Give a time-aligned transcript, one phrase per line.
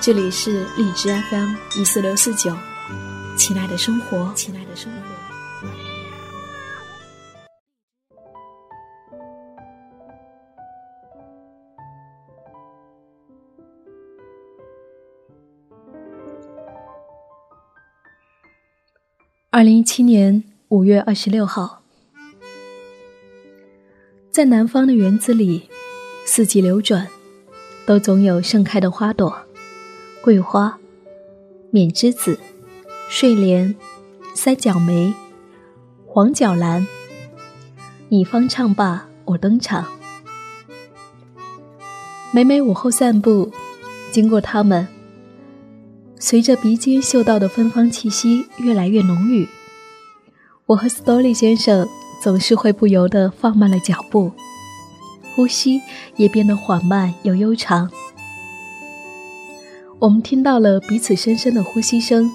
[0.00, 2.56] 这里是荔枝 FM 一四六四九，
[3.36, 4.98] 亲爱的生活，亲爱的生活。
[19.50, 21.82] 二零一七年五月二十六号，
[24.30, 25.68] 在南方的园子里，
[26.24, 27.08] 四季流转。
[27.84, 29.47] 都总有盛开的花朵，
[30.22, 30.78] 桂花、
[31.70, 32.38] 缅栀子、
[33.08, 33.74] 睡莲、
[34.34, 35.14] 三角梅、
[36.06, 36.86] 黄角兰。
[38.08, 39.86] 你方唱罢，我登场。
[42.32, 43.52] 每每午后散步，
[44.10, 44.88] 经过它们，
[46.18, 49.48] 随着鼻尖嗅到的芬芳气息越来越浓郁，
[50.66, 51.88] 我和 Story 先生
[52.22, 54.32] 总是会不由得放慢了脚步。
[55.34, 55.80] 呼吸
[56.16, 57.88] 也变得缓慢又悠长。
[60.00, 62.30] 我们听到了彼此深深的呼吸声，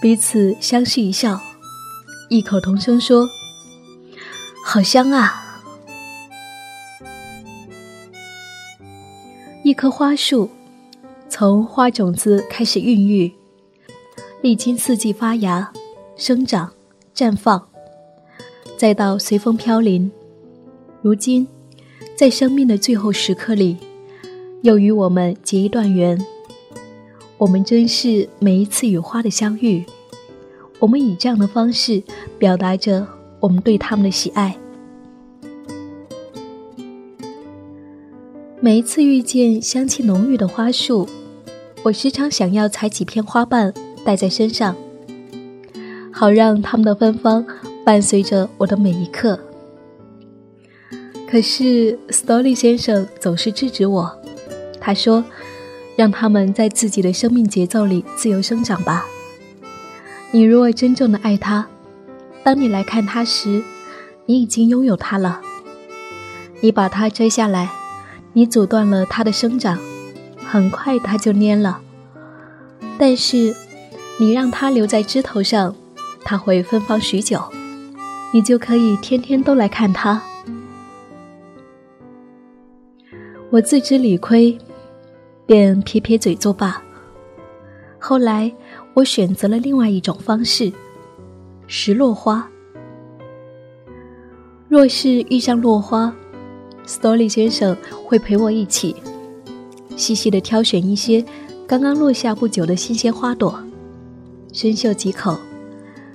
[0.00, 1.38] 彼此相视一笑，
[2.30, 3.28] 异口同声说
[4.64, 5.60] ：“好香啊！”
[9.62, 10.48] 一棵花树
[11.28, 13.30] 从花种子开始孕育，
[14.40, 15.70] 历经四季发芽、
[16.16, 16.72] 生长、
[17.14, 17.68] 绽放。
[18.78, 20.10] 再到随风飘零，
[21.02, 21.46] 如今，
[22.16, 23.76] 在生命的最后时刻里，
[24.62, 26.18] 又与我们结一段缘。
[27.38, 29.84] 我们珍视每一次与花的相遇，
[30.78, 32.02] 我们以这样的方式
[32.38, 33.06] 表达着
[33.40, 34.56] 我们对他们的喜爱。
[38.60, 41.08] 每一次遇见香气浓郁的花束，
[41.82, 43.74] 我时常想要采几片花瓣
[44.04, 44.76] 戴在身上，
[46.12, 47.44] 好让它们的芬芳。
[47.84, 49.36] 伴随着我的每一刻，
[51.32, 54.14] 可是 Story 先生总是制止我。
[54.78, 55.24] 他说
[55.96, 59.06] ：“让他们在自己的生命节奏里自由生长吧。
[60.30, 61.66] 你若真正的爱他，
[62.44, 63.62] 当你来看他时，
[64.26, 65.40] 你已经拥有他了。
[66.60, 67.70] 你把它摘下来，
[68.34, 69.78] 你阻断了它的生长，
[70.46, 71.80] 很快它就蔫了。
[72.98, 73.56] 但是，
[74.20, 75.74] 你让它留在枝头上，
[76.24, 77.42] 它会芬芳许久。”
[78.34, 80.22] 你就可以天天都来看他。
[83.52, 84.56] 我自知理亏，
[85.44, 86.82] 便撇撇嘴作罢。
[87.98, 88.50] 后来，
[88.94, 90.72] 我选择了另外一种方式——
[91.68, 92.48] 拾落花。
[94.70, 96.16] 若是遇上落花
[96.86, 97.76] ，Story 先生
[98.06, 98.96] 会陪我一起，
[99.96, 101.22] 细细的挑选一些
[101.66, 103.62] 刚刚落下不久的新鲜花朵，
[104.50, 105.36] 深嗅几口。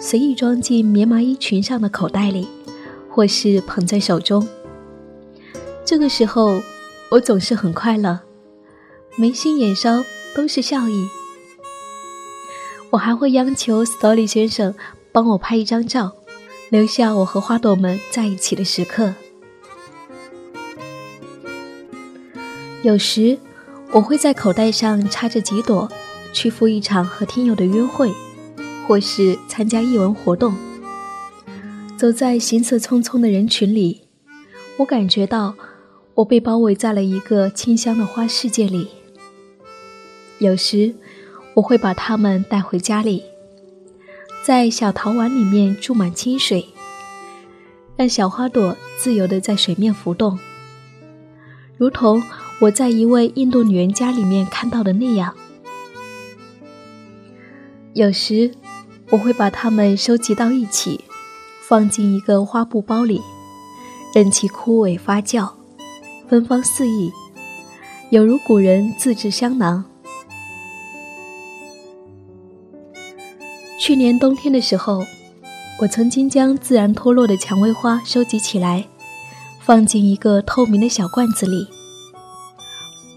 [0.00, 2.48] 随意装进棉麻衣裙上的口袋里，
[3.10, 4.48] 或是捧在手中。
[5.84, 6.58] 这个时候，
[7.10, 8.20] 我总是很快乐，
[9.16, 10.04] 眉心眼梢
[10.34, 11.08] 都是笑意。
[12.90, 14.74] 我还会央求 Story 先生
[15.10, 16.12] 帮我拍一张照，
[16.70, 19.14] 留下我和花朵们在一起的时刻。
[22.82, 23.38] 有时，
[23.90, 25.88] 我会在口袋上插着几朵，
[26.32, 28.12] 去赴一场和听友的约会。
[28.86, 30.56] 或是参加艺文活动，
[31.98, 34.00] 走在行色匆匆的人群里，
[34.78, 35.54] 我感觉到
[36.18, 38.88] 我被包围在了一个清香的花世界里。
[40.38, 40.92] 有时，
[41.54, 43.22] 我会把它们带回家里，
[44.44, 46.66] 在小陶碗里面注满清水，
[47.94, 50.36] 让小花朵自由地在水面浮动，
[51.76, 52.20] 如同
[52.62, 55.36] 我在一位印度女人家里面看到的那样。
[57.94, 58.52] 有时。
[59.10, 61.00] 我会把它们收集到一起，
[61.62, 63.22] 放进一个花布包里，
[64.14, 65.50] 任其枯萎发酵，
[66.28, 67.10] 芬芳四溢，
[68.10, 69.82] 有如古人自制香囊。
[73.80, 75.02] 去年冬天的时候，
[75.80, 78.86] 我曾经将自然脱落的蔷薇花收集起来，
[79.60, 81.66] 放进一个透明的小罐子里，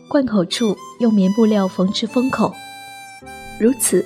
[0.07, 2.53] 罐口处用棉布料缝制封口，
[3.59, 4.05] 如此。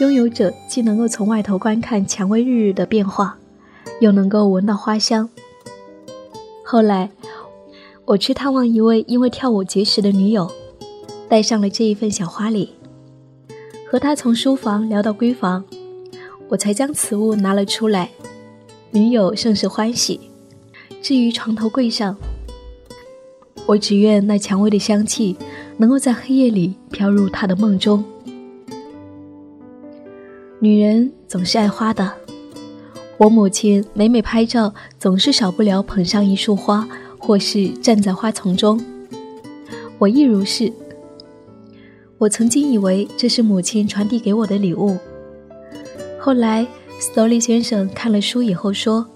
[0.00, 3.36] 拥有者既能够从外头观看蔷薇日日的变化，
[4.00, 5.28] 又能够闻到花香。
[6.64, 7.10] 后来，
[8.08, 10.50] 我去探望一位因为跳舞结识的女友，
[11.28, 12.70] 带上了这一份小花礼。
[13.86, 15.62] 和她从书房聊到闺房，
[16.48, 18.08] 我才将此物拿了出来。
[18.92, 20.18] 女友甚是欢喜。
[21.02, 22.16] 至于床头柜上，
[23.66, 25.36] 我只愿那蔷薇的香气
[25.76, 28.02] 能够在黑夜里飘入她的梦中。
[30.60, 32.10] 女人总是爱花的，
[33.18, 36.88] 我母亲每每拍照，总是少不了捧上一束花。
[37.18, 38.82] 或是站在花丛中，
[39.98, 40.72] 我亦如是。
[42.16, 44.96] 我曾经以为这是母亲传递给我的礼物，
[46.18, 46.66] 后来
[46.98, 49.06] 斯多利先生看了书以后说，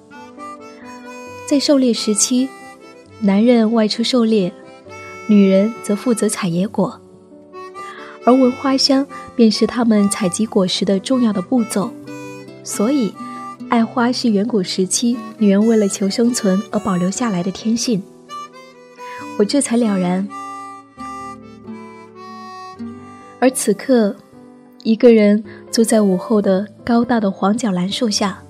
[1.48, 2.48] 在狩猎时期，
[3.20, 4.52] 男人外出狩猎，
[5.26, 7.00] 女人则负责采野果，
[8.24, 11.90] 而闻花香便是他们采集果实的重要的步骤，
[12.62, 13.12] 所以。
[13.72, 18.02] 爱花是远古时期女人为了求生存而保留下来的天性，
[19.38, 20.28] 我这才了然。
[23.40, 24.14] 而此刻，
[24.82, 28.42] 一个人坐在午后的高大的黄角兰树下，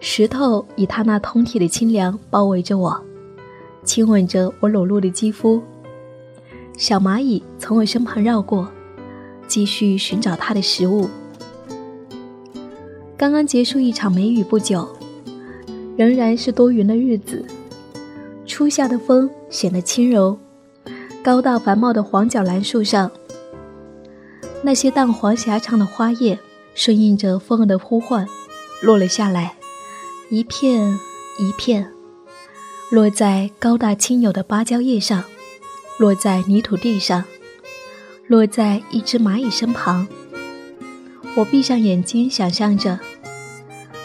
[0.00, 3.02] 石头以它那通体的清凉包围着我，
[3.84, 5.62] 亲吻着我裸露的肌肤。
[6.76, 8.70] 小蚂蚁从我身旁绕过，
[9.48, 11.08] 继续寻找它的食物。
[13.16, 14.88] 刚刚结束一场梅雨不久，
[15.96, 17.44] 仍然是多云的日子。
[18.44, 20.36] 初夏的风显得轻柔，
[21.22, 23.10] 高大繁茂的黄角兰树上，
[24.62, 26.38] 那些淡黄狭长的花叶
[26.74, 28.26] 顺应着风儿的呼唤，
[28.82, 29.54] 落了下来，
[30.28, 30.98] 一片
[31.38, 31.88] 一片，
[32.90, 35.22] 落在高大轻柔的芭蕉叶上，
[35.98, 37.24] 落在泥土地上，
[38.26, 40.06] 落在一只蚂蚁身旁。
[41.36, 42.96] 我闭上眼睛，想象着，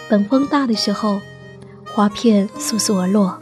[0.09, 1.21] 等风大的时候，
[1.85, 3.37] 花片簌簌而落。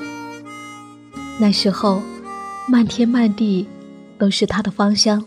[1.39, 2.01] 那时候，
[2.67, 3.65] 漫天漫地
[4.17, 5.23] 都是它的芳香。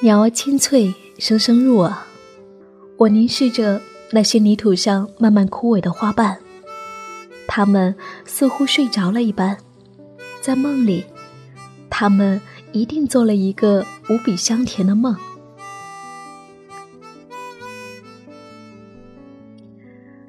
[0.00, 1.94] 鸟儿清脆，声声入耳。
[2.96, 6.38] 我凝视着那些泥土上慢慢枯萎的花瓣，
[7.46, 7.94] 它们
[8.24, 9.58] 似乎睡着了一般，
[10.40, 11.04] 在梦里，
[11.90, 12.40] 它们。
[12.74, 15.16] 一定做了一个无比香甜的梦。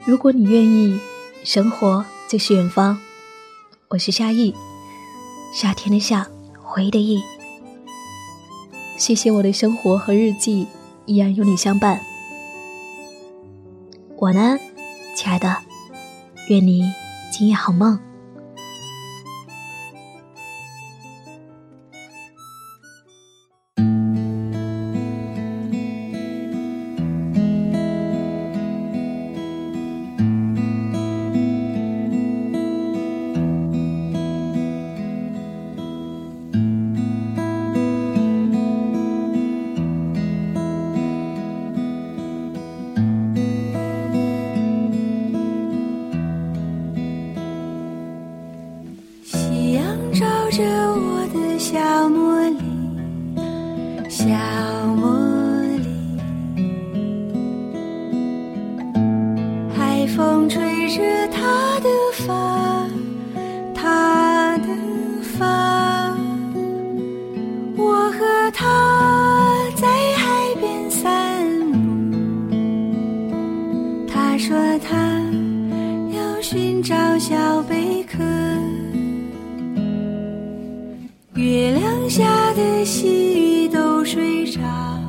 [0.05, 0.99] 如果你愿意，
[1.43, 3.01] 生活就是远方。
[3.87, 4.53] 我是夏意，
[5.51, 6.27] 夏天的夏，
[6.61, 7.19] 回忆的忆。
[8.95, 10.67] 谢谢我的生活和日记
[11.07, 11.99] 依然有你相伴。
[14.19, 14.59] 晚安，
[15.15, 15.57] 亲爱的，
[16.49, 16.83] 愿你
[17.31, 18.04] 今夜好梦。
[60.07, 62.87] 风吹着她的发
[63.73, 64.67] 她的
[65.21, 66.15] 发
[67.77, 71.77] 我和她在海边散步。
[74.07, 74.95] 她说她
[76.15, 78.23] 要寻找小贝壳。
[81.35, 85.04] 月亮下的细雨都睡着。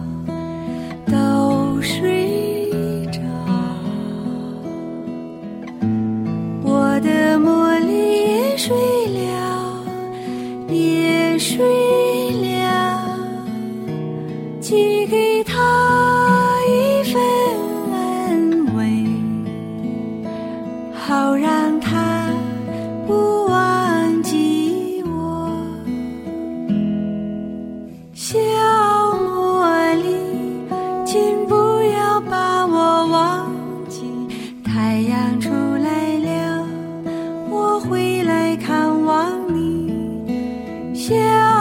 [41.09, 41.56] 家